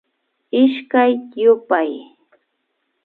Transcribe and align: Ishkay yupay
Ishkay 0.61 1.13
yupay 1.41 1.91